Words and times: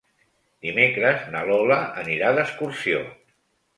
Dimecres 0.67 1.27
na 1.35 1.43
Lola 1.49 1.77
anirà 2.05 2.33
d'excursió. 2.41 3.05